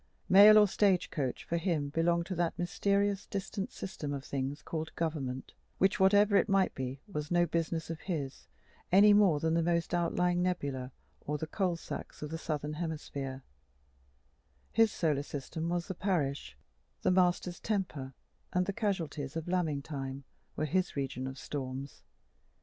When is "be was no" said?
6.73-7.45